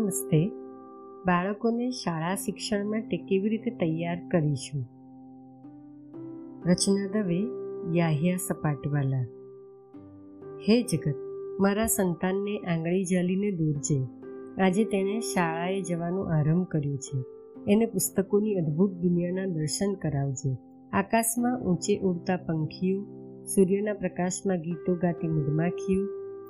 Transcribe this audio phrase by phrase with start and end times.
[0.00, 0.48] નમસ્તે.
[1.26, 4.86] બાળકોને શાળા શિક્ષણ માટે કેવી રીતે તૈયાર કરીશું?
[6.66, 7.40] રચના દવે
[7.98, 9.26] યાહિયા સપાટવાલા.
[10.68, 11.14] હે જગત,
[11.60, 14.06] મારા સંતાનને આંગળી જાલીને દૂરજે
[14.62, 17.24] આજે તેણે શાળાએ જવાનો આરંભ કર્યું છે.
[17.72, 20.56] એને પુસ્તકોની અદ્ભુત દુનિયાના દર્શન કરાવજે.
[20.92, 23.02] આકાશમાં ઊંચે ઉડતા પંખીઓ,
[23.44, 26.06] સૂર્યના પ્રકાશમાં ગીતો ગાતી મધમાખીઓ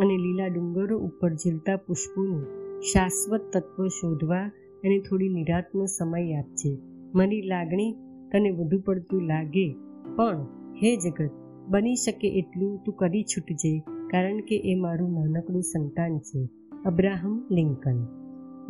[0.00, 4.50] અને લીલા ડુંગરો ઉપર ઝીલતા પુષ્પોનું શાશ્વત તત્વ શોધવા
[4.84, 6.78] એને થોડી નિરાતનો સમય આપજે.
[7.14, 7.92] મારી લાગણી
[8.32, 9.72] તને વધુ પડતું લાગે,
[10.16, 11.30] પણ હે જગત,
[11.68, 13.78] બની શકે એટલું તું કરી છૂટજે,
[14.10, 16.48] કારણ કે એ મારું નાનકડું સંતાન છે.
[16.84, 18.04] Abraham Lincoln.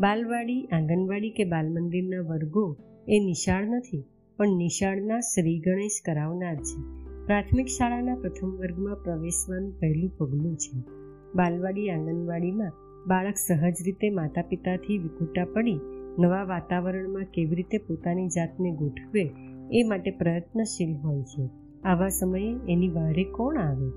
[0.00, 2.76] બાલવાડી, આંગણવાડી કે બાલમંદિરના વર્ગો
[3.08, 4.04] એ નિશાળ નથી,
[4.36, 6.80] પણ નિશાળના શ્રી ગણેશ કરાવનાર છે.
[7.26, 10.78] પ્રાથમિક શાળાના પ્રથમ વર્ગમાં પ્રવેશવાનું પહેલું પગલું છે.
[11.34, 12.72] બાલવાડી, આંગણવાડીમાં
[13.06, 15.80] બાળક સહજ રીતે માતા પિતાથી વિખૂટા પડી
[16.18, 19.30] નવા વાતાવરણમાં કેવી રીતે પોતાની જાતને ગોઠવે
[19.72, 21.48] એ માટે પ્રયત્નશીલ હોય છે.
[21.84, 23.90] આવા સમયે એની વારે કોણ આવે?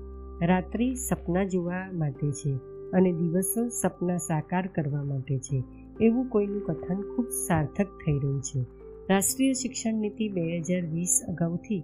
[0.46, 2.52] રાત્રિ સપના જોવા માટે છે
[2.92, 5.62] અને દિવસો સપના સાકાર કરવા માટે છે.
[6.00, 8.60] એવું કોઈનું કથન ખૂબ સાર્થક થઈ રહ્યું છે.
[9.10, 11.80] રાષ્ટ્રીય શિક્ષણ નીતિ બે હજાર વીસ અગાઉથી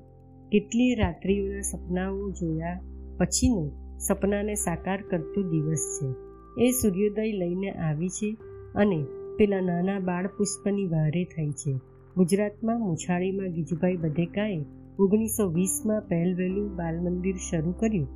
[0.52, 2.80] કેટલીય રાત્રિઓના સપનાઓ જોયા
[3.18, 6.33] પછીનું સપનાને સાકાર કરતો દિવસ છે.
[6.58, 8.36] એ સૂર્યોદય લઈને આવી છે
[8.74, 9.04] અને
[9.36, 11.78] પેલા નાના બાળ પુષ્પની વારે થઈ છે.
[12.16, 14.64] ગુજરાતમાં મુછાળીમાં ગીજુભાઈ બધેકાએ
[14.98, 18.08] ઓગણીસો વીસમાં પહેલ વહેલું બાલ શરૂ કર્યું.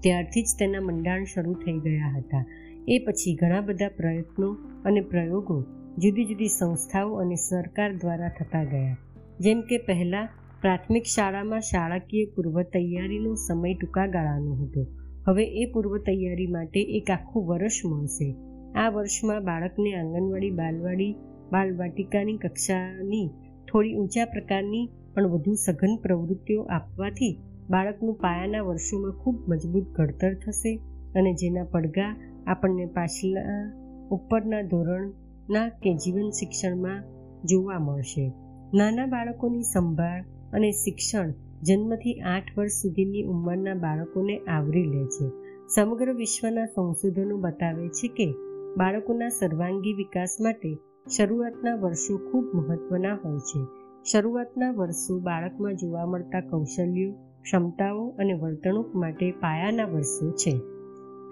[0.00, 2.46] ત્યારથી જ તેના મંડાણ શરૂ થઈ ગયા હતા.
[2.88, 5.64] એ પછી ઘણા બધા પ્રયત્નો અને પ્રયોગો
[5.98, 8.96] જુદી જુદી સંસ્થાઓ અને સરકાર દ્વારા થતા ગયા.
[9.40, 10.28] જેમ કે પહેલાં
[10.60, 15.05] પ્રાથમિક શાળામાં શાળાકીય પૂર્વ તૈયારીનો સમય ટૂંકા ગાળાનો હતો.
[15.26, 18.28] હવે એ પૂર્વ તૈયારી માટે એક આખું વર્ષ મળશે.
[18.74, 21.12] આ વર્ષમાં બાળકને આંગણવાડી, બાલવાડી,
[21.52, 23.28] બાલવાટિકાની કક્ષાની
[23.72, 27.40] થોડી ઊંચા પ્રકારની પણ વધુ સઘન પ્રવૃત્તિઓ આપવાથી
[27.70, 30.72] બાળકનું પાયાના વર્ષોમાં ખૂબ મજબૂત ઘડતર થશે
[31.14, 32.12] અને જેના પડઘા
[32.46, 33.72] આપણને પાછલા
[34.10, 37.04] ઉપરના ધોરણના કે જીવન શિક્ષણમાં
[37.44, 38.32] જોવા મળશે.
[38.74, 41.30] નાના બાળકોની સંભાળ અને શિક્ષણ
[41.62, 45.30] જન્મથી આઠ વર્ષ સુધીની ઉંમરના બાળકોને આવરી લે છે.
[45.68, 48.34] સમગ્ર વિશ્વના સંશોધનો બતાવે છે કે
[48.76, 50.78] બાળકોના સર્વાંગી વિકાસ માટે
[51.16, 53.60] શરૂઆતના વર્ષો ખૂબ મહત્વના હોય છે.
[54.04, 57.12] શરૂઆતના વર્ષો બાળકમાં જોવા મળતા કૌશલ્યો,
[57.42, 60.60] ક્ષમતાઓ અને વર્તણૂક માટે પાયાના વર્ષો છે.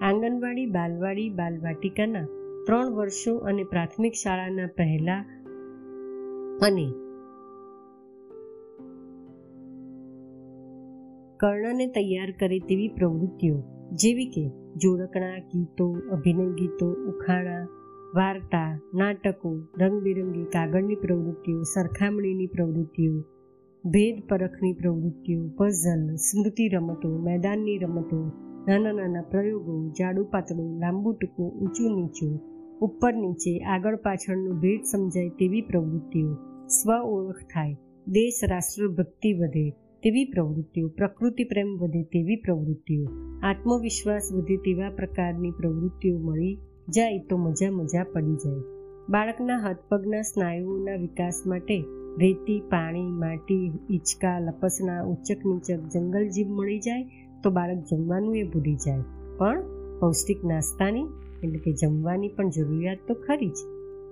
[0.01, 2.25] આંગણવાડી, બાલવાડી, બાલવાટિકાના
[2.65, 5.25] ત્રણ વર્ષો અને પ્રાથમિક શાળાના પહેલા
[6.61, 7.04] અને
[11.39, 17.67] કર્ણને તૈયાર કરે તેવી પ્રવૃત્તિઓ, જેવી કે જોડકણા, ગીતો, અભિનય ગીતો, ઉખાણા,
[18.15, 23.19] વાર્તા, નાટકો, રંગબેરંગી કાગળની પ્રવૃત્તિઓ, સરખામણીની પ્રવૃત્તિઓ,
[23.85, 28.31] ભેદ પરખની પ્રવૃત્તિઓ પઝલ સ્મૃતિ રમતો, મેદાનની રમતો,
[28.67, 32.35] નાના નાના પ્રયોગો, જાડું પાતળું, લાંબુ ટૂંકું, ઊંચું નીચું,
[32.79, 36.33] ઉપર નીચે, આગળ પાછળનું ભેદ સમજાય તેવી પ્રવૃત્તિઓ.
[36.67, 37.73] સ્વ ઓળખ થાય,
[38.07, 43.05] દેશ રાષ્ટ્ર ભક્તિ વધે તેવી પ્રવૃત્તિઓ, પ્રકૃતિ પ્રેમ વધે તેવી પ્રવૃત્તિઓ,
[43.43, 46.57] આત્મવિશ્વાસ વધે તેવા પ્રકારની પ્રવૃત્તિઓ મળી
[46.89, 48.63] જાય તો મજા મજા પડી જાય.
[49.09, 51.83] બાળકના હાથપગના સ્નાયુઓના વિકાસ માટે
[52.19, 57.03] રેતી, પાણી, માટી ઇંચકા લપસણા ઉચ્ચક નીચક જંગલ જીવ મળી જાય
[57.43, 59.01] તો બાળક જમવાનું એ ભૂલી જાય.
[59.37, 59.61] પણ
[59.99, 61.05] પૌષ્ટિક નાસ્તાની
[61.43, 63.57] એટલે કે જમવાની પણ જરૂરિયાત તો ખરી જ.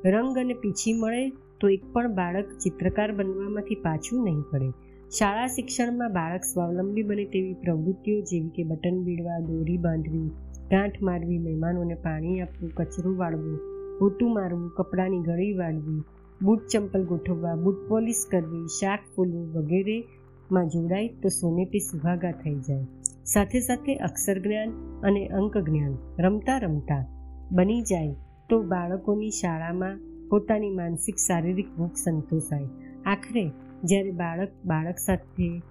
[0.05, 4.71] રંગ અને પીછી મળે તો એક પણ બાળક ચિત્રકાર બનવામાંથી પાછું નહીં પડે
[5.17, 10.29] શાળા શિક્ષણમાં બાળક સ્વાવલંબી બને તેવી પ્રવૃત્તિઓ જેવી કે બટન બીડવા, દોરી બાંધવી,
[10.71, 13.59] ગાંઠ મારવી, મહેમાનોને પાણી આપવું, કચરો વાળવું
[13.99, 16.01] પોતું મારવું, કપડાની ગળી વાળવી,
[16.41, 22.85] બૂટ ચંપલ ગોઠવવા, બૂટ પોલિશ કરવી, શાક ફૂલવું વગેરેમાં જોડાય તો સોનેટી સુભાગા થઈ જાય.
[23.23, 24.71] સાથે સાથે અક્ષર જ્ઞાન
[25.03, 27.05] અને અંક જ્ઞાન રમતા રમતા
[27.51, 28.15] બની જાય
[28.49, 29.99] તો બાળકોની શાળામાં
[30.29, 32.67] પોતાની માનસિક શારીરિક ભૂખ સંતોષાય.
[33.05, 33.45] આખરે
[33.83, 35.61] જ્યારે બાળક બાળક સાથે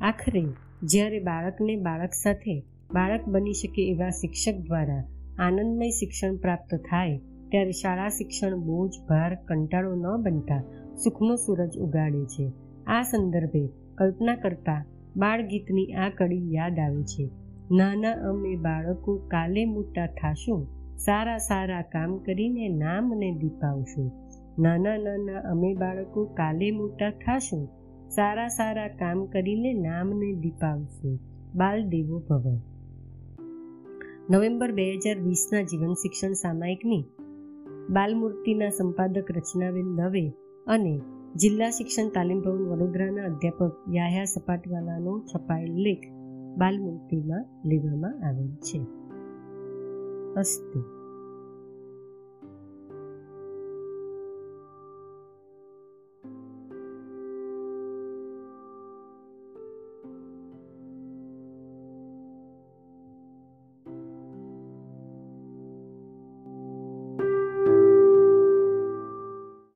[0.00, 0.44] આખરે,
[0.82, 2.64] જ્યારે બાળકને બાળક સાથે
[2.94, 5.04] બાળક બની શકે એવા શિક્ષક દ્વારા
[5.38, 7.18] આનંદમય શિક્ષણ પ્રાપ્ત થાય,
[7.50, 10.62] ત્યારે શાળા શિક્ષણ બોજ, ભાર, કંટાળો ન બનતા
[11.04, 12.52] સુખનો સૂરજ ઉગાડે છે.
[12.86, 14.84] આ સંદર્ભે કલ્પના કરતા
[15.16, 17.28] બાળગીતની આ કડી યાદ આવે છે.
[17.70, 24.21] નાના અમે બાળકો કાલે મોટા થાશું, સારા સારા કામ કરીને નામને દીપાવશું.
[24.58, 27.68] નાના નાના અમે બાળકો કાલે મોટા થાશું.
[28.10, 31.18] સારા સારા કામ કરીને નામને દીપાવશું.
[31.54, 32.60] બાલ દેવો ભવ.
[34.30, 37.04] નવેમ્બર બે હજાર વીસના જીવન શિક્ષણ સામાયિકની
[37.90, 40.28] બાલમૂર્તિના સંપાદક રચનાબેન દવે
[40.66, 41.00] અને
[41.36, 46.12] જિલ્લા શિક્ષણ તાલીમ ભવન વડોદરાના અધ્યાપક યાહ્યા સપાટવાલાનો છપાયેલ લેખ
[46.58, 48.78] બાલમૂર્તિમાં લેવામાં આવેલ છે.
[50.34, 51.01] અસ્તુ.